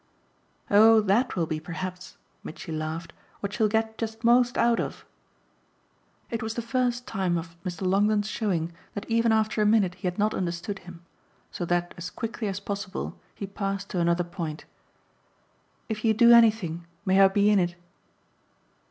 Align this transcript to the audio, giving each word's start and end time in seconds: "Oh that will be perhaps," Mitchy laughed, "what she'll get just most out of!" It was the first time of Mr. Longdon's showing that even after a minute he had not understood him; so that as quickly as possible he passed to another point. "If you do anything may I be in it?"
"Oh 0.71 0.99
that 1.01 1.35
will 1.35 1.45
be 1.45 1.59
perhaps," 1.59 2.17
Mitchy 2.43 2.71
laughed, 2.71 3.13
"what 3.39 3.53
she'll 3.53 3.67
get 3.67 3.99
just 3.99 4.23
most 4.23 4.57
out 4.57 4.79
of!" 4.79 5.05
It 6.31 6.41
was 6.41 6.55
the 6.55 6.63
first 6.63 7.05
time 7.05 7.37
of 7.37 7.55
Mr. 7.63 7.83
Longdon's 7.85 8.27
showing 8.27 8.73
that 8.95 9.05
even 9.07 9.31
after 9.31 9.61
a 9.61 9.65
minute 9.67 9.93
he 9.93 10.07
had 10.07 10.17
not 10.17 10.33
understood 10.33 10.79
him; 10.79 11.05
so 11.51 11.65
that 11.65 11.93
as 11.97 12.09
quickly 12.09 12.47
as 12.47 12.59
possible 12.59 13.15
he 13.35 13.45
passed 13.45 13.89
to 13.91 13.99
another 13.99 14.23
point. 14.23 14.65
"If 15.87 16.03
you 16.03 16.15
do 16.15 16.31
anything 16.31 16.87
may 17.05 17.21
I 17.21 17.27
be 17.27 17.51
in 17.51 17.59
it?" 17.59 17.75